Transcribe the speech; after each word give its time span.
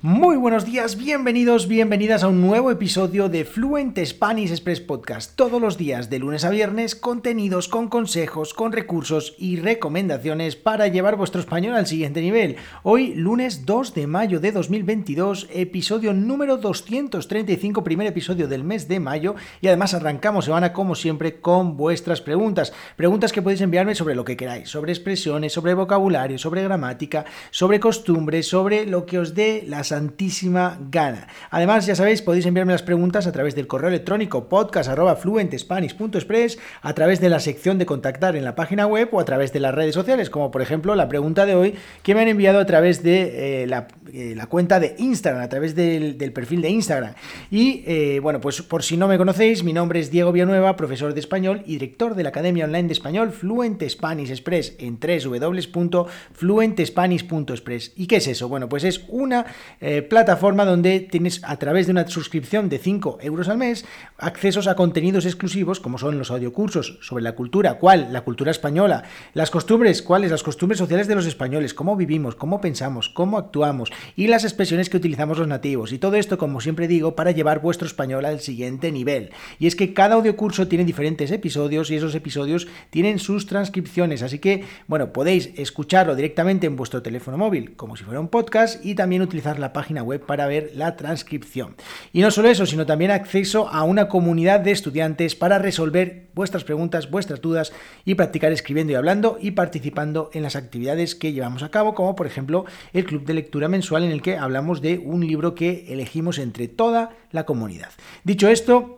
Muy 0.00 0.36
buenos 0.36 0.64
días, 0.64 0.96
bienvenidos, 0.96 1.66
bienvenidas 1.66 2.22
a 2.22 2.28
un 2.28 2.40
nuevo 2.40 2.70
episodio 2.70 3.28
de 3.28 3.44
Fluent 3.44 3.98
Spanish 3.98 4.52
Express 4.52 4.80
Podcast. 4.80 5.34
Todos 5.34 5.60
los 5.60 5.76
días, 5.76 6.08
de 6.08 6.20
lunes 6.20 6.44
a 6.44 6.50
viernes, 6.50 6.94
contenidos 6.94 7.66
con 7.66 7.88
consejos, 7.88 8.54
con 8.54 8.70
recursos 8.70 9.34
y 9.38 9.56
recomendaciones 9.56 10.54
para 10.54 10.86
llevar 10.86 11.16
vuestro 11.16 11.40
español 11.40 11.74
al 11.74 11.88
siguiente 11.88 12.20
nivel. 12.20 12.54
Hoy, 12.84 13.12
lunes 13.16 13.66
2 13.66 13.94
de 13.94 14.06
mayo 14.06 14.38
de 14.38 14.52
2022, 14.52 15.48
episodio 15.52 16.12
número 16.12 16.58
235, 16.58 17.82
primer 17.82 18.06
episodio 18.06 18.46
del 18.46 18.62
mes 18.62 18.86
de 18.86 19.00
mayo. 19.00 19.34
Y 19.60 19.66
además 19.66 19.94
arrancamos 19.94 20.44
semana, 20.44 20.72
como 20.72 20.94
siempre, 20.94 21.40
con 21.40 21.76
vuestras 21.76 22.20
preguntas. 22.20 22.72
Preguntas 22.94 23.32
que 23.32 23.42
podéis 23.42 23.62
enviarme 23.62 23.96
sobre 23.96 24.14
lo 24.14 24.24
que 24.24 24.36
queráis, 24.36 24.68
sobre 24.68 24.92
expresiones, 24.92 25.52
sobre 25.52 25.74
vocabulario, 25.74 26.38
sobre 26.38 26.62
gramática, 26.62 27.24
sobre 27.50 27.80
costumbres, 27.80 28.46
sobre 28.46 28.86
lo 28.86 29.04
que 29.04 29.18
os 29.18 29.34
dé 29.34 29.64
las 29.66 29.87
santísima 29.88 30.78
gana. 30.90 31.28
Además, 31.50 31.86
ya 31.86 31.94
sabéis, 31.94 32.22
podéis 32.22 32.46
enviarme 32.46 32.72
las 32.72 32.82
preguntas 32.82 33.26
a 33.26 33.32
través 33.32 33.54
del 33.54 33.66
correo 33.66 33.88
electrónico 33.88 34.48
podcast.fluentespanish.express, 34.48 36.58
a 36.82 36.94
través 36.94 37.20
de 37.20 37.28
la 37.28 37.40
sección 37.40 37.76
de 37.78 37.86
contactar 37.86 38.36
en 38.36 38.44
la 38.44 38.54
página 38.54 38.86
web 38.86 39.08
o 39.12 39.20
a 39.20 39.24
través 39.24 39.52
de 39.52 39.60
las 39.60 39.74
redes 39.74 39.94
sociales, 39.94 40.28
como 40.30 40.50
por 40.50 40.62
ejemplo 40.62 40.94
la 40.94 41.08
pregunta 41.08 41.46
de 41.46 41.54
hoy 41.54 41.74
que 42.02 42.14
me 42.14 42.20
han 42.20 42.28
enviado 42.28 42.60
a 42.60 42.66
través 42.66 43.02
de 43.02 43.62
eh, 43.62 43.66
eh, 44.12 44.34
la, 44.36 44.46
cuenta 44.46 44.78
de 44.80 44.94
Instagram, 44.98 45.42
a 45.42 45.48
través 45.48 45.74
del, 45.74 46.16
perfil 46.32 46.60
de 46.62 46.70
Instagram. 46.70 47.14
Y 47.50 47.82
eh, 47.86 48.20
bueno, 48.22 48.40
pues 48.40 48.62
por 48.62 48.82
si 48.82 48.96
no 48.96 49.06
me 49.08 49.18
conocéis, 49.18 49.64
mi 49.64 49.72
nombre 49.72 49.98
es 50.00 50.10
Diego 50.10 50.32
Villanueva, 50.32 50.76
profesor 50.76 51.14
de 51.14 51.20
español 51.20 51.62
y 51.66 51.72
director 51.74 52.14
de 52.14 52.22
la 52.22 52.30
Academia 52.30 52.64
Online 52.64 52.88
de 52.88 52.92
Español 52.92 53.32
Fluent 53.32 53.82
Spanish 53.88 54.30
Express 54.30 54.74
en 54.78 54.98
www.fluentespanish.express. 55.00 57.92
¿Y 57.96 58.06
qué 58.06 58.16
es 58.16 58.28
eso? 58.28 58.48
Bueno, 58.48 58.68
pues 58.68 58.84
es 58.84 59.04
una 59.08 59.46
eh, 59.80 60.02
plataforma 60.02 60.64
donde 60.64 61.00
tienes 61.00 61.40
a 61.44 61.56
través 61.56 61.86
de 61.86 61.92
una 61.92 62.06
suscripción 62.08 62.68
de 62.68 62.78
5 62.78 63.18
euros 63.22 63.48
al 63.48 63.58
mes 63.58 63.84
accesos 64.16 64.66
a 64.66 64.74
contenidos 64.74 65.24
exclusivos 65.24 65.80
como 65.80 65.98
son 65.98 66.18
los 66.18 66.30
audiocursos 66.30 66.98
sobre 67.00 67.22
la 67.22 67.32
cultura, 67.32 67.74
cuál, 67.74 68.12
la 68.12 68.22
cultura 68.22 68.50
española, 68.50 69.04
las 69.34 69.50
costumbres, 69.50 70.02
cuáles, 70.02 70.30
las 70.30 70.42
costumbres 70.42 70.78
sociales 70.78 71.08
de 71.08 71.14
los 71.14 71.26
españoles, 71.26 71.74
cómo 71.74 71.96
vivimos, 71.96 72.34
cómo 72.34 72.60
pensamos, 72.60 73.08
cómo 73.08 73.38
actuamos 73.38 73.90
y 74.16 74.26
las 74.26 74.44
expresiones 74.44 74.90
que 74.90 74.96
utilizamos 74.96 75.38
los 75.38 75.48
nativos. 75.48 75.92
Y 75.92 75.98
todo 75.98 76.16
esto, 76.16 76.38
como 76.38 76.60
siempre 76.60 76.88
digo, 76.88 77.14
para 77.14 77.30
llevar 77.30 77.60
vuestro 77.60 77.86
español 77.86 78.24
al 78.24 78.40
siguiente 78.40 78.92
nivel. 78.92 79.30
Y 79.58 79.66
es 79.66 79.76
que 79.76 79.94
cada 79.94 80.16
audiocurso 80.16 80.68
tiene 80.68 80.84
diferentes 80.84 81.30
episodios 81.30 81.90
y 81.90 81.96
esos 81.96 82.14
episodios 82.14 82.68
tienen 82.90 83.18
sus 83.18 83.46
transcripciones. 83.46 84.22
Así 84.22 84.38
que, 84.38 84.64
bueno, 84.86 85.12
podéis 85.12 85.50
escucharlo 85.56 86.14
directamente 86.14 86.66
en 86.66 86.76
vuestro 86.76 87.02
teléfono 87.02 87.38
móvil 87.38 87.76
como 87.76 87.96
si 87.96 88.04
fuera 88.04 88.20
un 88.20 88.28
podcast 88.28 88.84
y 88.84 88.94
también 88.94 89.22
utilizar 89.22 89.58
la 89.58 89.67
página 89.72 90.02
web 90.02 90.24
para 90.24 90.46
ver 90.46 90.72
la 90.74 90.96
transcripción. 90.96 91.76
Y 92.12 92.20
no 92.20 92.30
solo 92.30 92.48
eso, 92.48 92.66
sino 92.66 92.86
también 92.86 93.10
acceso 93.10 93.68
a 93.68 93.82
una 93.84 94.08
comunidad 94.08 94.60
de 94.60 94.72
estudiantes 94.72 95.34
para 95.34 95.58
resolver 95.58 96.28
vuestras 96.34 96.64
preguntas, 96.64 97.10
vuestras 97.10 97.40
dudas 97.40 97.72
y 98.04 98.14
practicar 98.14 98.52
escribiendo 98.52 98.92
y 98.92 98.96
hablando 98.96 99.38
y 99.40 99.52
participando 99.52 100.30
en 100.32 100.42
las 100.42 100.56
actividades 100.56 101.14
que 101.14 101.32
llevamos 101.32 101.62
a 101.62 101.70
cabo, 101.70 101.94
como 101.94 102.14
por 102.14 102.26
ejemplo 102.26 102.64
el 102.92 103.04
club 103.04 103.24
de 103.24 103.34
lectura 103.34 103.68
mensual 103.68 104.04
en 104.04 104.12
el 104.12 104.22
que 104.22 104.36
hablamos 104.36 104.80
de 104.80 104.98
un 104.98 105.26
libro 105.26 105.54
que 105.54 105.86
elegimos 105.88 106.38
entre 106.38 106.68
toda 106.68 107.10
la 107.32 107.44
comunidad. 107.44 107.90
Dicho 108.24 108.48
esto, 108.48 108.97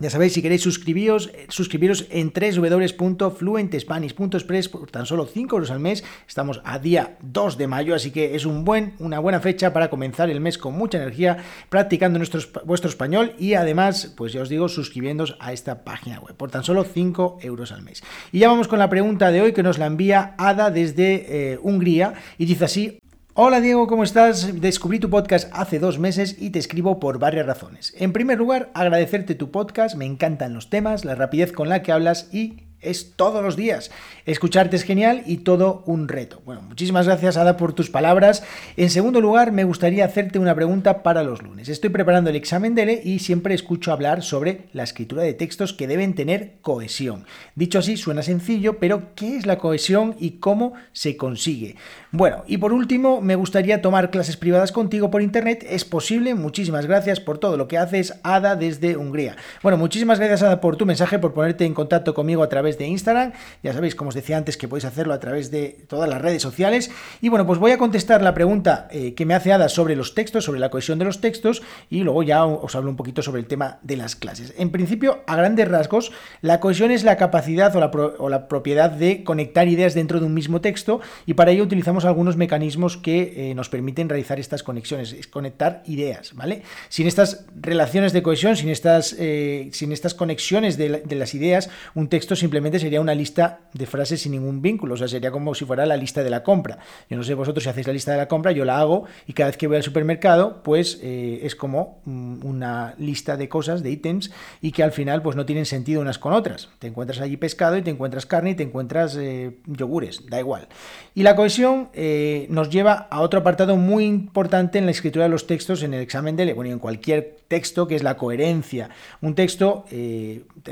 ya 0.00 0.08
sabéis, 0.08 0.32
si 0.32 0.40
queréis 0.40 0.62
suscribiros, 0.62 1.28
eh, 1.34 1.44
suscribiros 1.50 2.06
en 2.10 2.32
www.fluentespanish.express 2.32 4.70
por 4.70 4.90
tan 4.90 5.04
solo 5.04 5.26
5 5.26 5.56
euros 5.56 5.70
al 5.70 5.78
mes. 5.78 6.02
Estamos 6.26 6.62
a 6.64 6.78
día 6.78 7.18
2 7.20 7.58
de 7.58 7.66
mayo, 7.66 7.94
así 7.94 8.10
que 8.10 8.34
es 8.34 8.46
un 8.46 8.64
buen, 8.64 8.94
una 8.98 9.18
buena 9.18 9.40
fecha 9.40 9.74
para 9.74 9.90
comenzar 9.90 10.30
el 10.30 10.40
mes 10.40 10.56
con 10.56 10.72
mucha 10.74 10.96
energía, 10.96 11.36
practicando 11.68 12.18
nuestro, 12.18 12.40
vuestro 12.64 12.88
español 12.88 13.34
y 13.38 13.52
además, 13.54 14.14
pues 14.16 14.32
ya 14.32 14.40
os 14.40 14.48
digo, 14.48 14.70
suscribiéndoos 14.70 15.36
a 15.38 15.52
esta 15.52 15.84
página 15.84 16.18
web 16.18 16.34
por 16.34 16.50
tan 16.50 16.64
solo 16.64 16.84
5 16.84 17.40
euros 17.42 17.70
al 17.70 17.82
mes. 17.82 18.02
Y 18.32 18.38
ya 18.38 18.48
vamos 18.48 18.68
con 18.68 18.78
la 18.78 18.88
pregunta 18.88 19.30
de 19.30 19.42
hoy 19.42 19.52
que 19.52 19.62
nos 19.62 19.76
la 19.78 19.84
envía 19.86 20.34
Ada 20.38 20.70
desde 20.70 21.52
eh, 21.52 21.58
Hungría 21.62 22.14
y 22.38 22.46
dice 22.46 22.64
así, 22.64 23.00
Hola 23.42 23.62
Diego, 23.62 23.86
¿cómo 23.86 24.04
estás? 24.04 24.60
Descubrí 24.60 24.98
tu 24.98 25.08
podcast 25.08 25.48
hace 25.54 25.78
dos 25.78 25.98
meses 25.98 26.36
y 26.38 26.50
te 26.50 26.58
escribo 26.58 27.00
por 27.00 27.18
varias 27.18 27.46
razones. 27.46 27.94
En 27.96 28.12
primer 28.12 28.36
lugar, 28.36 28.70
agradecerte 28.74 29.34
tu 29.34 29.50
podcast, 29.50 29.96
me 29.96 30.04
encantan 30.04 30.52
los 30.52 30.68
temas, 30.68 31.06
la 31.06 31.14
rapidez 31.14 31.50
con 31.50 31.70
la 31.70 31.82
que 31.82 31.90
hablas 31.90 32.28
y 32.34 32.64
es 32.80 33.12
todos 33.16 33.42
los 33.42 33.56
días. 33.56 33.90
Escucharte 34.26 34.76
es 34.76 34.82
genial 34.82 35.22
y 35.26 35.38
todo 35.38 35.82
un 35.86 36.08
reto. 36.08 36.40
Bueno, 36.44 36.62
muchísimas 36.62 37.06
gracias 37.06 37.36
Ada 37.36 37.56
por 37.56 37.72
tus 37.72 37.90
palabras. 37.90 38.42
En 38.76 38.90
segundo 38.90 39.20
lugar, 39.20 39.52
me 39.52 39.64
gustaría 39.64 40.04
hacerte 40.04 40.38
una 40.38 40.54
pregunta 40.54 41.02
para 41.02 41.22
los 41.22 41.42
lunes. 41.42 41.68
Estoy 41.68 41.90
preparando 41.90 42.30
el 42.30 42.36
examen 42.36 42.74
DELE 42.74 43.00
y 43.04 43.18
siempre 43.18 43.54
escucho 43.54 43.92
hablar 43.92 44.22
sobre 44.22 44.68
la 44.72 44.82
escritura 44.82 45.22
de 45.22 45.34
textos 45.34 45.72
que 45.72 45.86
deben 45.86 46.14
tener 46.14 46.54
cohesión. 46.62 47.26
Dicho 47.54 47.78
así, 47.78 47.96
suena 47.96 48.22
sencillo, 48.22 48.78
pero 48.78 49.14
¿qué 49.14 49.36
es 49.36 49.46
la 49.46 49.58
cohesión 49.58 50.16
y 50.18 50.32
cómo 50.32 50.74
se 50.92 51.16
consigue? 51.16 51.76
Bueno, 52.12 52.44
y 52.46 52.58
por 52.58 52.72
último, 52.72 53.20
me 53.20 53.36
gustaría 53.36 53.82
tomar 53.82 54.10
clases 54.10 54.36
privadas 54.36 54.72
contigo 54.72 55.10
por 55.10 55.22
internet. 55.22 55.66
¿Es 55.68 55.84
posible? 55.84 56.34
Muchísimas 56.34 56.86
gracias 56.86 57.20
por 57.20 57.38
todo 57.38 57.56
lo 57.56 57.68
que 57.68 57.78
haces, 57.78 58.14
Ada, 58.22 58.56
desde 58.56 58.96
Hungría. 58.96 59.36
Bueno, 59.62 59.78
muchísimas 59.78 60.18
gracias 60.18 60.42
Ada 60.42 60.60
por 60.60 60.76
tu 60.76 60.86
mensaje, 60.86 61.18
por 61.18 61.34
ponerte 61.34 61.64
en 61.64 61.74
contacto 61.74 62.14
conmigo 62.14 62.42
a 62.42 62.48
través 62.48 62.69
de 62.78 62.86
Instagram. 62.86 63.32
Ya 63.62 63.72
sabéis, 63.72 63.94
como 63.94 64.08
os 64.08 64.14
decía 64.14 64.36
antes, 64.36 64.56
que 64.56 64.68
podéis 64.68 64.84
hacerlo 64.84 65.14
a 65.14 65.20
través 65.20 65.50
de 65.50 65.84
todas 65.88 66.08
las 66.08 66.20
redes 66.20 66.42
sociales. 66.42 66.90
Y 67.20 67.28
bueno, 67.28 67.46
pues 67.46 67.58
voy 67.58 67.72
a 67.72 67.78
contestar 67.78 68.22
la 68.22 68.34
pregunta 68.34 68.88
eh, 68.90 69.14
que 69.14 69.26
me 69.26 69.34
hace 69.34 69.52
Ada 69.52 69.68
sobre 69.68 69.96
los 69.96 70.14
textos, 70.14 70.44
sobre 70.44 70.60
la 70.60 70.70
cohesión 70.70 70.98
de 70.98 71.04
los 71.04 71.20
textos, 71.20 71.62
y 71.88 72.02
luego 72.02 72.22
ya 72.22 72.44
os 72.44 72.74
hablo 72.74 72.90
un 72.90 72.96
poquito 72.96 73.22
sobre 73.22 73.40
el 73.40 73.46
tema 73.46 73.78
de 73.82 73.96
las 73.96 74.16
clases. 74.16 74.54
En 74.58 74.70
principio, 74.70 75.22
a 75.26 75.36
grandes 75.36 75.68
rasgos, 75.68 76.12
la 76.40 76.60
cohesión 76.60 76.90
es 76.90 77.04
la 77.04 77.16
capacidad 77.16 77.74
o 77.74 78.28
la, 78.28 78.48
propiedad 78.48 78.90
de 78.90 79.24
conectar 79.24 79.68
ideas 79.68 79.94
dentro 79.94 80.20
de 80.20 80.26
un 80.26 80.34
mismo 80.34 80.60
texto, 80.60 81.00
y 81.26 81.34
para 81.34 81.50
ello 81.50 81.64
utilizamos 81.64 82.04
algunos 82.04 82.36
mecanismos 82.36 82.96
que 82.96 83.50
eh, 83.50 83.54
nos 83.54 83.68
permiten 83.68 84.08
realizar 84.08 84.40
estas 84.40 84.62
conexiones, 84.62 85.12
es 85.12 85.26
conectar 85.26 85.82
ideas, 85.86 86.34
¿vale? 86.34 86.62
Sin 86.88 87.06
estas 87.06 87.44
relaciones 87.60 88.12
de 88.12 88.22
cohesión, 88.22 88.56
sin 88.56 88.68
estas, 88.68 89.14
eh, 89.18 89.70
sin 89.72 89.92
estas 89.92 90.14
conexiones 90.14 90.76
de 90.76 91.16
las 91.16 91.34
ideas, 91.34 91.70
un 91.94 92.08
texto 92.08 92.36
simplemente 92.36 92.59
sería 92.78 93.00
una 93.00 93.14
lista 93.14 93.60
de 93.72 93.86
frases 93.86 94.22
sin 94.22 94.32
ningún 94.32 94.62
vínculo, 94.62 94.94
o 94.94 94.96
sea, 94.96 95.08
sería 95.08 95.30
como 95.30 95.54
si 95.54 95.64
fuera 95.64 95.86
la 95.86 95.96
lista 95.96 96.22
de 96.22 96.30
la 96.30 96.42
compra. 96.42 96.78
Yo 97.08 97.16
no 97.16 97.22
sé 97.22 97.34
vosotros 97.34 97.62
si 97.64 97.70
hacéis 97.70 97.86
la 97.86 97.92
lista 97.92 98.12
de 98.12 98.18
la 98.18 98.28
compra, 98.28 98.52
yo 98.52 98.64
la 98.64 98.78
hago 98.78 99.04
y 99.26 99.32
cada 99.32 99.48
vez 99.48 99.56
que 99.56 99.66
voy 99.66 99.76
al 99.76 99.82
supermercado, 99.82 100.62
pues 100.62 100.98
eh, 101.02 101.40
es 101.42 101.56
como 101.56 102.00
mm, 102.04 102.44
una 102.44 102.94
lista 102.98 103.36
de 103.36 103.48
cosas, 103.48 103.82
de 103.82 103.90
ítems, 103.90 104.30
y 104.60 104.72
que 104.72 104.82
al 104.82 104.92
final 104.92 105.22
pues 105.22 105.36
no 105.36 105.46
tienen 105.46 105.66
sentido 105.66 106.00
unas 106.00 106.18
con 106.18 106.32
otras. 106.32 106.68
Te 106.78 106.88
encuentras 106.88 107.20
allí 107.20 107.36
pescado 107.36 107.76
y 107.76 107.82
te 107.82 107.90
encuentras 107.90 108.26
carne 108.26 108.50
y 108.50 108.54
te 108.54 108.62
encuentras 108.62 109.16
eh, 109.16 109.58
yogures, 109.66 110.26
da 110.28 110.38
igual. 110.38 110.68
Y 111.14 111.22
la 111.22 111.36
cohesión 111.36 111.88
eh, 111.94 112.46
nos 112.50 112.70
lleva 112.70 113.08
a 113.10 113.20
otro 113.20 113.40
apartado 113.40 113.76
muy 113.76 114.04
importante 114.04 114.78
en 114.78 114.84
la 114.84 114.90
escritura 114.90 115.24
de 115.24 115.30
los 115.30 115.46
textos 115.46 115.82
en 115.82 115.94
el 115.94 116.00
examen 116.00 116.36
de, 116.36 116.52
bueno, 116.52 116.72
en 116.72 116.78
cualquier 116.78 117.36
texto, 117.48 117.88
que 117.88 117.96
es 117.96 118.02
la 118.02 118.16
coherencia. 118.16 118.90
Un 119.20 119.34
texto, 119.34 119.84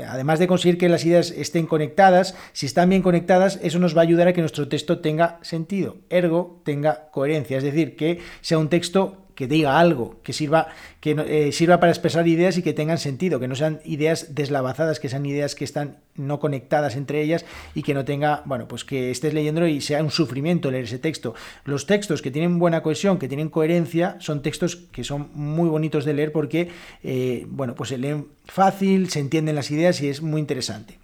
además 0.07 0.39
de 0.39 0.47
conseguir 0.47 0.77
que 0.77 0.87
las 0.87 1.05
ideas 1.05 1.31
estén 1.31 1.65
conectadas, 1.65 1.78
conectadas, 1.79 2.35
si 2.51 2.65
están 2.65 2.89
bien 2.89 3.01
conectadas, 3.01 3.57
eso 3.63 3.79
nos 3.79 3.95
va 3.95 4.01
a 4.01 4.03
ayudar 4.03 4.27
a 4.27 4.33
que 4.33 4.41
nuestro 4.41 4.67
texto 4.67 4.99
tenga 4.99 5.39
sentido, 5.43 5.95
ergo 6.09 6.59
tenga 6.65 7.09
coherencia, 7.11 7.57
es 7.57 7.63
decir, 7.63 7.95
que 7.95 8.19
sea 8.41 8.57
un 8.57 8.67
texto 8.67 9.29
que 9.33 9.47
diga 9.47 9.79
algo, 9.79 10.17
que 10.21 10.33
sirva, 10.33 10.67
que 10.99 11.11
eh, 11.11 11.53
sirva 11.53 11.79
para 11.79 11.93
expresar 11.93 12.27
ideas 12.27 12.57
y 12.57 12.61
que 12.61 12.73
tengan 12.73 12.97
sentido, 12.97 13.39
que 13.39 13.47
no 13.47 13.55
sean 13.55 13.79
ideas 13.85 14.35
deslavazadas, 14.35 14.99
que 14.99 15.07
sean 15.07 15.25
ideas 15.25 15.55
que 15.55 15.63
están 15.63 15.99
no 16.15 16.41
conectadas 16.41 16.97
entre 16.97 17.21
ellas 17.21 17.45
y 17.73 17.83
que 17.83 17.93
no 17.93 18.03
tenga, 18.03 18.41
bueno, 18.43 18.67
pues 18.67 18.83
que 18.83 19.09
estés 19.11 19.33
leyéndolo 19.33 19.67
y 19.67 19.79
sea 19.79 20.03
un 20.03 20.11
sufrimiento 20.11 20.69
leer 20.69 20.83
ese 20.83 20.99
texto. 20.99 21.35
Los 21.63 21.85
textos 21.85 22.21
que 22.21 22.31
tienen 22.31 22.59
buena 22.59 22.83
cohesión, 22.83 23.17
que 23.17 23.29
tienen 23.29 23.47
coherencia, 23.47 24.17
son 24.19 24.41
textos 24.41 24.75
que 24.75 25.05
son 25.05 25.29
muy 25.33 25.69
bonitos 25.69 26.03
de 26.03 26.15
leer 26.15 26.33
porque, 26.33 26.67
eh, 27.05 27.45
bueno, 27.47 27.75
pues 27.75 27.91
se 27.91 27.97
leen 27.97 28.27
fácil, 28.43 29.09
se 29.09 29.21
entienden 29.21 29.55
las 29.55 29.71
ideas 29.71 30.01
y 30.01 30.09
es 30.09 30.21
muy 30.21 30.41
interesante. 30.41 30.99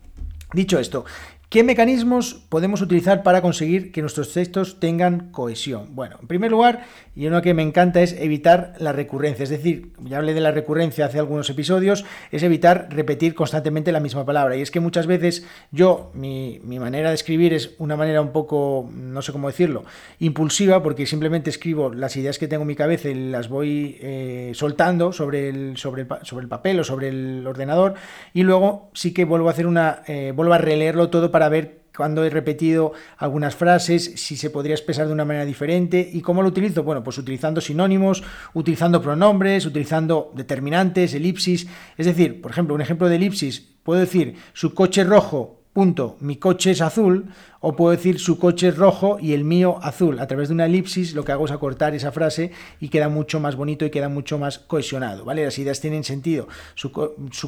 Dicho 0.55 0.79
esto, 0.79 1.03
¿Qué 1.49 1.63
mecanismos 1.63 2.33
podemos 2.49 2.81
utilizar 2.81 3.21
para 3.21 3.41
conseguir 3.41 3.91
que 3.91 4.01
nuestros 4.01 4.33
textos 4.33 4.79
tengan 4.79 5.29
cohesión? 5.31 5.95
Bueno, 5.95 6.17
en 6.19 6.27
primer 6.27 6.49
lugar, 6.49 6.85
y 7.15 7.27
uno 7.27 7.41
que 7.43 7.53
me 7.53 7.61
encanta 7.61 8.01
es 8.01 8.13
evitar 8.13 8.73
la 8.79 8.91
recurrencia. 8.91 9.43
Es 9.43 9.49
decir, 9.49 9.91
ya 10.03 10.17
hablé 10.17 10.33
de 10.33 10.41
la 10.41 10.51
recurrencia 10.51 11.05
hace 11.05 11.19
algunos 11.19 11.49
episodios, 11.49 12.03
es 12.31 12.41
evitar 12.41 12.87
repetir 12.89 13.35
constantemente 13.35 13.91
la 13.91 13.99
misma 13.99 14.25
palabra. 14.25 14.55
Y 14.57 14.61
es 14.61 14.71
que 14.71 14.79
muchas 14.79 15.05
veces 15.05 15.45
yo, 15.71 16.11
mi, 16.15 16.59
manera 16.63 17.09
de 17.09 17.15
escribir 17.15 17.53
es 17.53 17.75
una 17.77 17.95
manera 17.95 18.21
un 18.21 18.31
poco, 18.31 18.89
no 18.91 19.21
sé 19.21 19.31
cómo 19.31 19.47
decirlo, 19.47 19.85
impulsiva, 20.19 20.81
porque 20.81 21.05
simplemente 21.05 21.51
escribo 21.51 21.93
las 21.93 22.17
ideas 22.17 22.39
que 22.39 22.47
tengo 22.47 22.63
en 22.63 22.69
mi 22.69 22.75
cabeza 22.75 23.07
y 23.09 23.29
las 23.29 23.49
voy 23.49 23.97
eh, 24.01 24.51
soltando 24.55 25.13
sobre 25.13 25.49
el, 25.49 25.77
sobre, 25.77 26.01
el, 26.01 26.07
sobre 26.23 26.43
el 26.43 26.49
papel 26.49 26.79
o 26.79 26.83
sobre 26.83 27.09
el 27.09 27.45
ordenador. 27.45 27.93
Y 28.33 28.43
luego 28.43 28.89
sí 28.93 29.13
que 29.13 29.25
vuelvo 29.25 29.47
a 29.47 29.51
hacer 29.51 29.67
una, 29.67 30.01
eh, 30.07 30.33
vuelvo 30.35 30.53
a 30.53 30.57
releerlo 30.57 31.09
todo 31.09 31.31
para 31.35 31.49
ver 31.49 31.81
cuando 31.93 32.23
he 32.23 32.29
repetido 32.29 32.93
algunas 33.17 33.57
frases, 33.57 34.13
si 34.15 34.37
se 34.37 34.49
podría 34.49 34.73
expresar 34.73 35.05
de 35.05 35.11
una 35.11 35.25
manera 35.25 35.43
diferente. 35.43 36.09
¿Y 36.13 36.21
cómo 36.21 36.41
lo 36.41 36.47
utilizo? 36.47 36.83
Bueno, 36.83 37.03
pues 37.03 37.17
utilizando 37.17 37.59
sinónimos, 37.59 38.23
utilizando 38.53 39.01
pronombres, 39.01 39.65
utilizando 39.65 40.31
determinantes, 40.33 41.13
elipsis. 41.13 41.67
Es 41.97 42.05
decir, 42.05 42.41
por 42.41 42.51
ejemplo, 42.51 42.73
un 42.73 42.79
ejemplo 42.79 43.09
de 43.09 43.17
elipsis, 43.17 43.59
puedo 43.83 43.99
decir 43.99 44.37
su 44.53 44.73
coche 44.73 45.03
rojo 45.03 45.64
punto, 45.75 46.15
mi 46.21 46.37
coche 46.37 46.71
es 46.71 46.79
azul, 46.79 47.25
o 47.67 47.75
puedo 47.75 47.89
decir 47.89 48.19
su 48.19 48.37
coche 48.37 48.67
es 48.67 48.77
rojo 48.77 49.17
y 49.19 49.33
el 49.33 49.43
mío 49.43 49.79
azul. 49.81 50.19
A 50.19 50.27
través 50.27 50.49
de 50.49 50.53
una 50.53 50.67
elipsis 50.67 51.15
lo 51.15 51.25
que 51.25 51.31
hago 51.31 51.45
es 51.45 51.51
acortar 51.51 51.95
esa 51.95 52.11
frase 52.11 52.51
y 52.79 52.89
queda 52.89 53.09
mucho 53.09 53.39
más 53.39 53.55
bonito 53.55 53.85
y 53.85 53.89
queda 53.89 54.07
mucho 54.07 54.37
más 54.37 54.59
cohesionado, 54.59 55.25
¿vale? 55.25 55.43
Las 55.43 55.57
ideas 55.57 55.81
tienen 55.81 56.03
sentido. 56.03 56.47
Su, 56.75 56.91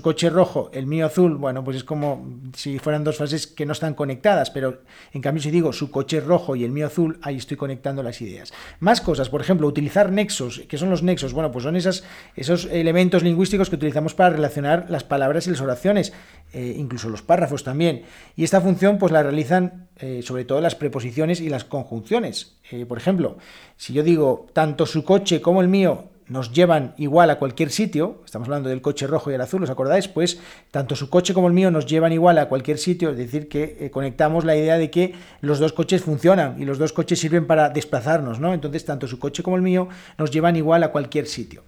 coche 0.01 0.29
rojo, 0.31 0.71
el 0.73 0.87
mío 0.87 1.05
azul, 1.05 1.35
bueno, 1.35 1.63
pues 1.63 1.77
es 1.77 1.83
como 1.83 2.27
si 2.55 2.79
fueran 2.79 3.03
dos 3.03 3.17
frases 3.17 3.45
que 3.45 3.67
no 3.67 3.73
están 3.73 3.93
conectadas, 3.93 4.49
pero 4.49 4.81
en 5.13 5.21
cambio 5.21 5.43
si 5.43 5.51
digo 5.51 5.71
su 5.71 5.91
coche 5.91 6.19
rojo 6.19 6.55
y 6.55 6.63
el 6.63 6.71
mío 6.71 6.87
azul, 6.87 7.19
ahí 7.21 7.37
estoy 7.37 7.55
conectando 7.55 8.01
las 8.01 8.19
ideas. 8.19 8.51
Más 8.79 8.99
cosas, 8.99 9.29
por 9.29 9.39
ejemplo, 9.39 9.67
utilizar 9.67 10.11
nexos. 10.11 10.63
¿Qué 10.67 10.79
son 10.79 10.89
los 10.89 11.03
nexos? 11.03 11.31
Bueno, 11.31 11.51
pues 11.51 11.63
son 11.63 11.75
esas, 11.75 12.03
esos 12.35 12.65
elementos 12.65 13.23
lingüísticos 13.23 13.69
que 13.69 13.75
utilizamos 13.75 14.15
para 14.15 14.31
relacionar 14.31 14.87
las 14.89 15.03
palabras 15.03 15.47
y 15.47 15.51
las 15.51 15.61
oraciones, 15.61 16.11
eh, 16.53 16.75
incluso 16.75 17.07
los 17.07 17.21
párrafos 17.21 17.63
también. 17.63 18.03
Y 18.35 18.43
esta 18.43 18.61
función 18.61 18.97
pues 18.97 19.11
la 19.11 19.23
realizan 19.23 19.87
eh, 19.97 20.21
sobre 20.23 20.45
todo 20.45 20.61
las 20.61 20.75
preposiciones 20.75 21.41
y 21.41 21.49
las 21.49 21.63
conjunciones. 21.63 22.57
Eh, 22.71 22.85
por 22.85 22.97
ejemplo, 22.97 23.37
si 23.77 23.93
yo 23.93 24.03
digo 24.03 24.47
tanto 24.53 24.85
su 24.85 25.03
coche 25.03 25.41
como 25.41 25.61
el 25.61 25.67
mío 25.67 26.09
nos 26.27 26.51
llevan 26.51 26.93
igual 26.97 27.29
a 27.29 27.39
cualquier 27.39 27.71
sitio, 27.71 28.21
estamos 28.25 28.47
hablando 28.47 28.69
del 28.69 28.81
coche 28.81 29.07
rojo 29.07 29.31
y 29.31 29.33
el 29.33 29.41
azul, 29.41 29.63
¿os 29.63 29.69
acordáis? 29.69 30.07
Pues 30.07 30.39
tanto 30.71 30.95
su 30.95 31.09
coche 31.09 31.33
como 31.33 31.47
el 31.47 31.53
mío 31.53 31.71
nos 31.71 31.85
llevan 31.85 32.11
igual 32.11 32.37
a 32.37 32.49
cualquier 32.49 32.77
sitio, 32.77 33.11
es 33.11 33.17
decir, 33.17 33.47
que 33.47 33.77
eh, 33.79 33.91
conectamos 33.91 34.43
la 34.43 34.55
idea 34.55 34.77
de 34.77 34.91
que 34.91 35.15
los 35.41 35.59
dos 35.59 35.73
coches 35.73 36.03
funcionan 36.03 36.61
y 36.61 36.65
los 36.65 36.77
dos 36.77 36.91
coches 36.91 37.19
sirven 37.19 37.47
para 37.47 37.69
desplazarnos, 37.69 38.39
¿no? 38.39 38.53
Entonces, 38.53 38.83
tanto 38.83 39.07
su 39.07 39.19
coche 39.19 39.41
como 39.41 39.55
el 39.55 39.61
mío 39.61 39.87
nos 40.17 40.31
llevan 40.31 40.55
igual 40.57 40.83
a 40.83 40.91
cualquier 40.91 41.27
sitio. 41.27 41.63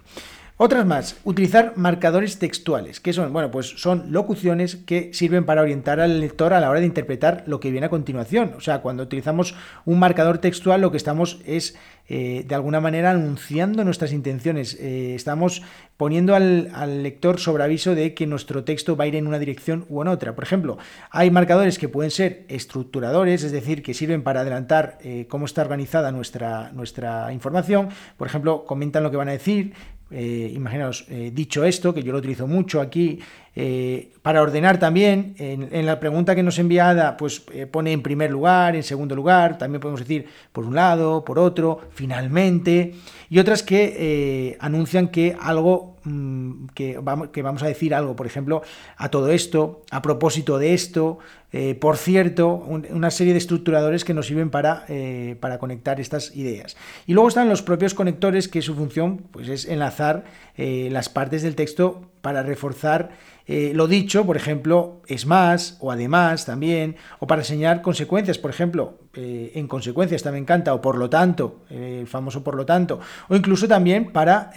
Otras 0.62 0.84
más, 0.84 1.16
utilizar 1.24 1.72
marcadores 1.76 2.38
textuales, 2.38 3.00
que 3.00 3.14
son, 3.14 3.32
bueno, 3.32 3.50
pues 3.50 3.80
son 3.80 4.12
locuciones 4.12 4.76
que 4.76 5.14
sirven 5.14 5.46
para 5.46 5.62
orientar 5.62 6.00
al 6.00 6.20
lector 6.20 6.52
a 6.52 6.60
la 6.60 6.68
hora 6.68 6.80
de 6.80 6.84
interpretar 6.84 7.44
lo 7.46 7.60
que 7.60 7.70
viene 7.70 7.86
a 7.86 7.88
continuación. 7.88 8.52
O 8.58 8.60
sea, 8.60 8.82
cuando 8.82 9.02
utilizamos 9.02 9.54
un 9.86 9.98
marcador 9.98 10.36
textual, 10.36 10.82
lo 10.82 10.90
que 10.90 10.98
estamos 10.98 11.40
es 11.46 11.76
eh, 12.08 12.44
de 12.46 12.54
alguna 12.54 12.78
manera 12.78 13.12
anunciando 13.12 13.84
nuestras 13.84 14.12
intenciones. 14.12 14.76
Eh, 14.78 15.14
estamos 15.14 15.62
poniendo 15.96 16.34
al, 16.34 17.02
lector 17.02 17.40
sobre 17.40 17.64
aviso 17.64 17.94
de 17.94 18.12
que 18.12 18.26
nuestro 18.26 18.62
texto 18.62 18.96
va 18.96 19.04
a 19.04 19.06
ir 19.06 19.16
en 19.16 19.26
una 19.26 19.38
dirección 19.38 19.86
u 19.88 20.02
en 20.02 20.08
otra. 20.08 20.34
Por 20.34 20.44
ejemplo, 20.44 20.76
hay 21.10 21.30
marcadores 21.30 21.78
que 21.78 21.88
pueden 21.88 22.10
ser 22.10 22.44
estructuradores, 22.48 23.44
es 23.44 23.52
decir, 23.52 23.82
que 23.82 23.94
sirven 23.94 24.22
para 24.22 24.40
adelantar 24.40 24.98
eh, 25.04 25.26
cómo 25.30 25.46
está 25.46 25.62
organizada 25.62 26.12
nuestra, 26.12 26.70
nuestra 26.72 27.32
información. 27.32 27.88
Por 28.18 28.28
ejemplo, 28.28 28.66
comentan 28.66 29.02
lo 29.02 29.10
que 29.10 29.16
van 29.16 29.30
a 29.30 29.32
decir, 29.32 29.72
eh, 30.10 30.50
imaginaos, 30.54 31.06
eh, 31.08 31.30
dicho 31.32 31.64
esto, 31.64 31.94
que 31.94 32.02
yo 32.02 32.12
lo 32.12 32.18
utilizo 32.18 32.46
mucho 32.46 32.80
aquí, 32.80 33.18
eh, 33.56 34.12
para 34.22 34.42
ordenar 34.42 34.78
también, 34.78 35.34
en, 35.38 35.86
la 35.86 35.98
pregunta 35.98 36.34
que 36.34 36.42
nos 36.42 36.58
enviada, 36.58 37.16
pues 37.16 37.42
pone 37.70 37.92
en 37.92 38.02
primer 38.02 38.30
lugar, 38.30 38.76
en 38.76 38.82
segundo 38.82 39.16
lugar, 39.16 39.58
también 39.58 39.80
podemos 39.80 40.00
decir 40.00 40.26
por 40.52 40.64
un 40.64 40.74
lado, 40.74 41.24
por 41.24 41.38
otro, 41.38 41.80
finalmente, 41.90 42.94
y 43.28 43.38
otras 43.38 43.62
que 43.62 44.56
anuncian 44.60 45.08
que 45.08 45.36
algo, 45.40 45.96
mm, 46.04 46.66
que, 46.74 46.98
vamos, 46.98 47.28
que 47.28 47.42
vamos 47.42 47.62
a 47.62 47.66
decir 47.66 47.94
algo, 47.94 48.14
por 48.14 48.26
ejemplo, 48.26 48.62
a 48.96 49.08
todo 49.08 49.30
esto, 49.30 49.82
a 49.90 50.02
propósito 50.02 50.58
de 50.58 50.74
esto, 50.74 51.18
eh, 51.52 51.74
por 51.74 51.96
cierto, 51.96 52.54
una 52.56 53.10
serie 53.10 53.32
de 53.32 53.38
estructuradores 53.38 54.04
que 54.04 54.14
nos 54.14 54.26
sirven 54.26 54.50
para, 54.50 54.84
eh, 54.88 55.36
para, 55.40 55.58
conectar 55.58 56.00
estas 56.00 56.36
ideas. 56.36 56.76
Y 57.06 57.14
luego 57.14 57.28
están 57.28 57.48
los 57.48 57.62
propios 57.62 57.92
conectores 57.92 58.46
que 58.46 58.62
su 58.62 58.76
función 58.76 59.18
pues, 59.32 59.48
es 59.48 59.66
enlazar 59.66 60.24
eh, 60.56 60.88
las 60.92 61.08
partes 61.08 61.42
del 61.42 61.56
texto 61.56 62.02
para 62.20 62.42
reforzar 62.42 63.10
lo 63.50 63.88
dicho, 63.88 64.24
por 64.24 64.36
ejemplo, 64.36 65.02
es 65.08 65.26
más 65.26 65.76
o 65.80 65.90
además 65.90 66.46
también, 66.46 66.94
o 67.18 67.26
para 67.26 67.40
enseñar 67.40 67.82
consecuencias, 67.82 68.38
por 68.38 68.48
ejemplo, 68.52 69.00
en 69.12 69.66
consecuencias 69.66 70.22
también 70.22 70.44
encanta, 70.44 70.72
o 70.72 70.80
por 70.80 70.96
lo 70.96 71.10
tanto, 71.10 71.64
el 71.68 72.06
famoso 72.06 72.44
por 72.44 72.54
lo 72.54 72.64
tanto, 72.64 73.00
o 73.28 73.34
incluso 73.34 73.66
también 73.66 74.12
para 74.12 74.52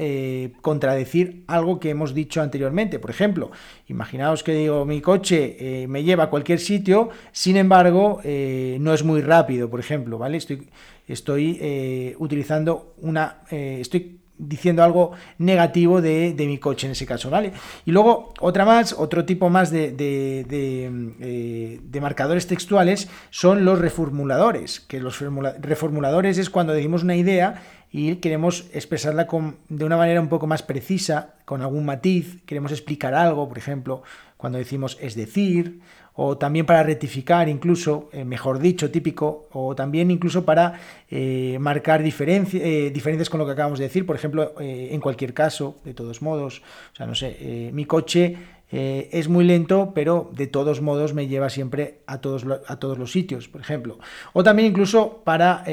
contradecir 0.61 1.43
algo 1.47 1.79
que 1.79 1.89
hemos 1.89 2.13
dicho 2.13 2.39
anteriormente. 2.39 2.99
Por 2.99 3.09
ejemplo, 3.09 3.49
imaginaos 3.87 4.43
que 4.43 4.53
digo, 4.53 4.85
mi 4.85 5.01
coche 5.01 5.87
me 5.87 6.03
lleva 6.03 6.25
a 6.25 6.29
cualquier 6.29 6.59
sitio, 6.59 7.09
sin 7.31 7.57
embargo, 7.57 8.21
eh, 8.23 8.77
no 8.79 8.93
es 8.93 9.03
muy 9.03 9.21
rápido, 9.21 9.69
por 9.69 9.79
ejemplo, 9.79 10.17
¿vale? 10.17 10.37
Estoy, 10.37 10.69
estoy 11.07 11.57
eh, 11.61 12.15
utilizando 12.19 12.95
una. 12.97 13.41
Eh, 13.51 13.77
estoy 13.81 14.19
diciendo 14.37 14.83
algo 14.83 15.11
negativo 15.37 16.01
de, 16.01 16.35
mi 16.37 16.57
coche 16.57 16.87
en 16.87 16.91
ese 16.91 17.05
caso, 17.05 17.29
¿vale? 17.29 17.53
Y 17.85 17.91
luego 17.91 18.33
otra 18.39 18.65
más, 18.65 18.93
otro 18.93 19.25
tipo 19.25 19.49
más 19.49 19.71
de, 19.71 19.91
de, 19.91 21.99
marcadores 22.01 22.47
textuales 22.47 23.07
son 23.29 23.63
los 23.63 23.79
reformuladores, 23.79 24.81
que 24.81 24.99
los 24.99 25.23
reformuladores 25.59 26.37
es 26.37 26.49
cuando 26.49 26.73
decimos 26.73 27.03
una 27.03 27.15
idea 27.15 27.61
y 27.95 28.15
queremos 28.15 28.65
expresarla 28.73 29.27
con, 29.27 29.57
de 29.69 29.85
una 29.85 29.97
manera 29.97 30.19
un 30.19 30.27
poco 30.27 30.47
más 30.47 30.63
precisa, 30.63 31.35
con 31.45 31.61
algún 31.61 31.85
matiz, 31.85 32.39
queremos 32.47 32.71
explicar 32.71 33.13
algo, 33.13 33.47
por 33.47 33.59
ejemplo, 33.59 34.01
cuando 34.35 34.57
decimos 34.57 34.97
es 34.99 35.13
decir, 35.13 35.79
o 36.15 36.35
también 36.35 36.65
para 36.65 36.81
rectificar 36.81 37.47
incluso, 37.49 38.09
eh, 38.11 38.25
mejor 38.25 38.57
dicho, 38.57 38.89
típico, 38.89 39.47
o 39.51 39.75
también 39.75 40.09
incluso 40.09 40.43
para 40.43 40.79
eh, 41.11 41.57
marcar 41.59 42.01
eh, 42.01 42.91
diferencias 42.91 43.29
con 43.29 43.39
lo 43.39 43.45
que 43.45 43.51
acabamos 43.51 43.77
de 43.77 43.85
decir, 43.85 44.07
por 44.07 44.15
ejemplo, 44.15 44.55
en 44.59 44.99
cualquier 44.99 45.35
caso, 45.35 45.77
de 45.85 45.93
todos 45.93 46.23
modos, 46.23 46.63
o 46.93 46.95
sea, 46.95 47.05
no 47.05 47.13
sé, 47.13 47.69
mi 47.73 47.85
coche 47.85 48.37
es 48.71 49.29
muy 49.29 49.45
lento, 49.45 49.91
pero 49.93 50.31
de 50.33 50.47
todos 50.47 50.81
modos 50.81 51.13
me 51.13 51.27
lleva 51.27 51.51
siempre 51.51 51.99
a 52.07 52.21
todos, 52.21 52.43
a 52.65 52.79
todos 52.79 52.97
los 52.97 53.11
sitios, 53.11 53.47
por 53.47 53.61
ejemplo. 53.61 53.99
O 54.33 54.43
también 54.43 54.69
incluso 54.69 55.21
para 55.23 55.63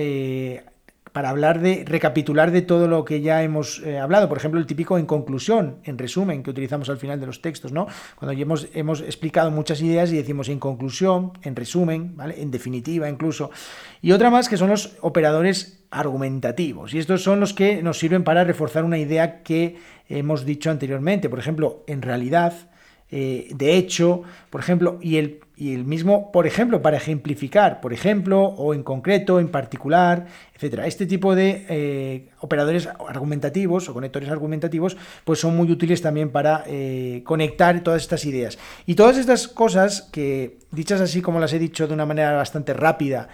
para 1.12 1.30
hablar 1.30 1.60
de, 1.60 1.84
recapitular 1.86 2.50
de 2.50 2.62
todo 2.62 2.88
lo 2.88 3.04
que 3.04 3.20
ya 3.20 3.42
hemos 3.42 3.80
eh, 3.80 3.98
hablado. 3.98 4.28
Por 4.28 4.38
ejemplo, 4.38 4.60
el 4.60 4.66
típico 4.66 4.98
en 4.98 5.06
conclusión, 5.06 5.78
en 5.84 5.98
resumen, 5.98 6.42
que 6.42 6.50
utilizamos 6.50 6.88
al 6.88 6.98
final 6.98 7.20
de 7.20 7.26
los 7.26 7.42
textos, 7.42 7.72
¿no? 7.72 7.86
Cuando 8.16 8.32
ya 8.32 8.42
hemos, 8.74 9.00
explicado 9.00 9.50
muchas 9.50 9.80
ideas 9.82 10.12
y 10.12 10.16
decimos 10.16 10.48
en 10.48 10.58
conclusión, 10.58 11.32
en 11.42 11.56
resumen, 11.56 12.16
¿vale? 12.16 12.40
En 12.40 12.50
definitiva 12.50 13.08
incluso. 13.08 13.50
Y 14.02 14.12
otra 14.12 14.30
más 14.30 14.49
que 14.49 14.56
son 14.56 14.70
los 14.70 14.96
operadores 15.00 15.85
argumentativos. 15.90 16.94
Y 16.94 16.99
estos 16.99 17.23
son 17.23 17.40
los 17.40 17.52
que 17.52 17.82
nos 17.82 17.99
sirven 17.99 18.25
para 18.25 18.44
reforzar 18.44 18.85
una 18.85 18.99
idea 18.99 19.42
que 19.42 19.76
hemos 20.08 20.44
dicho 20.44 20.70
anteriormente. 20.70 21.28
Por 21.28 21.38
ejemplo, 21.38 21.82
en 21.87 22.02
realidad, 22.02 22.52
eh, 23.11 23.49
de 23.54 23.76
hecho, 23.76 24.23
por 24.50 24.61
ejemplo, 24.61 24.99
y 25.00 25.16
el, 25.16 25.40
y 25.61 25.75
el 25.75 25.85
mismo, 25.85 26.33
por 26.33 26.47
ejemplo, 26.47 26.81
para 26.81 26.97
ejemplificar, 26.97 27.83
por 27.83 27.93
ejemplo, 27.93 28.45
o 28.45 28.73
en 28.73 28.83
concreto, 28.83 29.38
en 29.38 29.49
particular, 29.49 30.25
etcétera. 30.55 30.87
Este 30.87 31.05
tipo 31.05 31.35
de 31.35 31.67
eh, 31.69 32.31
operadores 32.38 32.88
argumentativos 33.07 33.87
o 33.87 33.93
conectores 33.93 34.31
argumentativos, 34.31 34.97
pues 35.23 35.38
son 35.38 35.55
muy 35.55 35.71
útiles 35.71 36.00
también 36.00 36.31
para 36.31 36.64
eh, 36.67 37.21
conectar 37.26 37.83
todas 37.83 38.00
estas 38.00 38.25
ideas. 38.25 38.59
Y 38.87 38.95
todas 38.95 39.19
estas 39.19 39.49
cosas 39.49 40.09
que, 40.11 40.61
dichas 40.71 41.02
así 41.02 41.21
como 41.21 41.38
las 41.40 41.52
he 41.52 41.59
dicho 41.59 41.87
de 41.87 41.93
una 41.93 42.07
manera 42.07 42.33
bastante 42.33 42.73
rápida, 42.73 43.29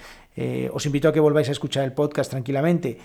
os 0.72 0.84
invito 0.84 1.08
a 1.08 1.12
que 1.12 1.20
volváis 1.20 1.48
a 1.48 1.52
escuchar 1.52 1.84
el 1.84 1.92
podcast 1.92 2.28
tranquilamente. 2.28 2.98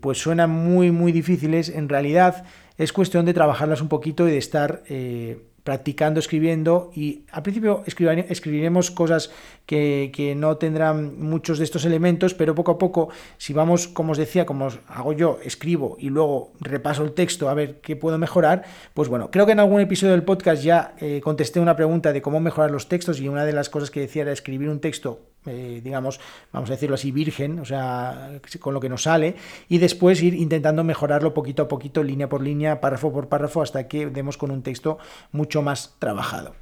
pues 0.00 0.18
suenan 0.18 0.50
muy, 0.50 0.92
muy 0.92 1.10
difíciles. 1.10 1.68
En 1.68 1.88
realidad, 1.88 2.44
es 2.78 2.92
cuestión 2.92 3.26
de 3.26 3.34
trabajarlas 3.34 3.82
un 3.82 3.88
poquito 3.88 4.28
y 4.28 4.30
de 4.30 4.38
estar 4.38 4.84
eh, 4.88 5.42
practicando, 5.68 6.18
escribiendo 6.18 6.90
y 6.96 7.26
al 7.30 7.42
principio 7.42 7.84
escribiremos 7.84 8.90
cosas 8.90 9.30
que, 9.66 10.34
no 10.34 10.56
tendrán 10.56 11.20
muchos 11.20 11.58
de 11.58 11.64
estos 11.64 11.84
elementos, 11.84 12.32
pero 12.32 12.54
poco 12.54 12.70
a 12.70 12.78
poco, 12.78 13.10
si 13.36 13.52
vamos, 13.52 13.86
como 13.86 14.12
os 14.12 14.18
decía, 14.18 14.46
como 14.46 14.68
hago 14.86 15.12
yo, 15.12 15.38
escribo 15.44 15.98
y 16.00 16.08
luego 16.08 16.52
repaso 16.58 17.04
el 17.04 17.12
texto 17.12 17.50
a 17.50 17.54
ver 17.54 17.82
qué 17.82 17.96
puedo 17.96 18.16
mejorar, 18.16 18.64
pues 18.94 19.10
bueno, 19.10 19.30
creo 19.30 19.44
que 19.44 19.52
en 19.52 19.60
algún 19.60 19.82
episodio 19.82 20.12
del 20.12 20.22
podcast 20.22 20.62
ya 20.62 20.94
eh, 21.00 21.20
contesté 21.22 21.60
una 21.60 21.76
pregunta 21.76 22.14
de 22.14 22.22
cómo 22.22 22.40
mejorar 22.40 22.70
los 22.70 22.88
textos 22.88 23.20
y 23.20 23.28
una 23.28 23.44
de 23.44 23.52
las 23.52 23.68
cosas 23.68 23.90
que 23.90 24.00
decía 24.00 24.22
era 24.22 24.32
escribir 24.32 24.70
un 24.70 24.80
texto 24.80 25.27
eh, 25.46 25.80
digamos, 25.82 26.20
vamos 26.52 26.70
a 26.70 26.74
decirlo 26.74 26.94
así, 26.94 27.12
virgen, 27.12 27.58
o 27.58 27.64
sea, 27.64 28.40
con 28.60 28.74
lo 28.74 28.80
que 28.80 28.88
nos 28.88 29.04
sale, 29.04 29.36
y 29.68 29.78
después 29.78 30.22
ir 30.22 30.34
intentando 30.34 30.84
mejorarlo 30.84 31.34
poquito 31.34 31.62
a 31.62 31.68
poquito, 31.68 32.02
línea 32.02 32.28
por 32.28 32.42
línea, 32.42 32.80
párrafo 32.80 33.12
por 33.12 33.28
párrafo, 33.28 33.62
hasta 33.62 33.88
que 33.88 34.06
demos 34.06 34.36
con 34.36 34.50
un 34.50 34.62
texto 34.62 34.98
mucho 35.32 35.62
más 35.62 35.96
trabajado. 35.98 36.54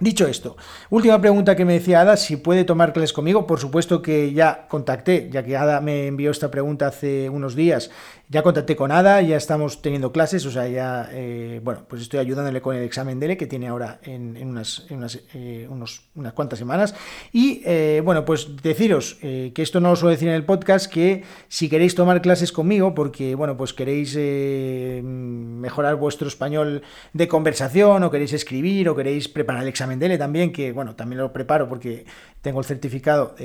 Dicho 0.00 0.26
esto, 0.26 0.56
última 0.90 1.20
pregunta 1.20 1.54
que 1.54 1.64
me 1.64 1.74
decía 1.74 2.00
Ada, 2.00 2.16
si 2.16 2.36
puede 2.36 2.64
tomar 2.64 2.92
clases 2.92 3.12
conmigo. 3.12 3.46
Por 3.46 3.60
supuesto 3.60 4.02
que 4.02 4.32
ya 4.32 4.66
contacté, 4.66 5.30
ya 5.30 5.44
que 5.44 5.56
Ada 5.56 5.80
me 5.80 6.08
envió 6.08 6.32
esta 6.32 6.50
pregunta 6.50 6.88
hace 6.88 7.30
unos 7.30 7.54
días, 7.54 7.92
ya 8.28 8.42
contacté 8.42 8.74
con 8.74 8.90
Ada, 8.90 9.20
ya 9.20 9.36
estamos 9.36 9.82
teniendo 9.82 10.10
clases, 10.10 10.46
o 10.46 10.50
sea, 10.50 10.66
ya, 10.66 11.10
eh, 11.12 11.60
bueno, 11.62 11.82
pues 11.86 12.00
estoy 12.00 12.20
ayudándole 12.20 12.62
con 12.62 12.74
el 12.74 12.82
examen 12.82 13.20
DELE 13.20 13.36
que 13.36 13.46
tiene 13.46 13.68
ahora 13.68 14.00
en, 14.02 14.36
unas, 14.42 14.86
eh, 15.34 15.66
unos, 15.68 16.02
unas 16.14 16.32
cuantas 16.32 16.58
semanas. 16.58 16.94
Y 17.32 17.60
eh, 17.66 18.00
bueno, 18.02 18.24
pues 18.24 18.56
deciros 18.62 19.18
que 19.20 19.52
esto 19.56 19.80
no 19.80 19.90
lo 19.90 19.96
suelo 19.96 20.12
decir 20.12 20.28
en 20.28 20.34
el 20.34 20.44
podcast, 20.44 20.90
que 20.90 21.22
si 21.48 21.68
queréis 21.68 21.94
tomar 21.94 22.22
clases 22.22 22.50
conmigo, 22.50 22.94
porque 22.94 23.34
bueno, 23.34 23.56
pues 23.56 23.74
queréis 23.74 24.16
mejorar 24.16 25.96
vuestro 25.96 26.26
español 26.26 26.82
de 27.12 27.28
conversación, 27.28 28.02
o 28.04 28.10
queréis 28.10 28.32
escribir, 28.32 28.88
o 28.88 28.96
queréis 28.96 29.28
preparar 29.28 29.62
el 29.62 29.68
examen 29.68 29.98
DELE 29.98 30.16
también, 30.16 30.52
que 30.52 30.72
bueno, 30.72 30.96
también 30.96 31.20
lo 31.20 31.32
preparo 31.32 31.68
porque 31.68 32.06
tengo 32.40 32.60
el 32.60 32.66
certificado 32.66 33.36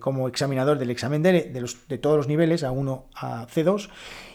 como 0.00 0.28
examinador 0.28 0.78
del 0.78 0.90
examen 0.90 1.22
DELE 1.22 1.50
de, 1.52 1.60
los, 1.60 1.88
de 1.88 1.98
todos 1.98 2.16
los 2.16 2.28
niveles, 2.28 2.62
A1 2.62 3.02
a 3.14 3.46
C2. 3.48 3.88